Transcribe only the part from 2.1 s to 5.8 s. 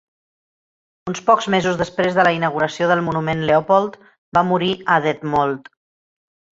de la inauguració del monument Leopold va morir a Detmold.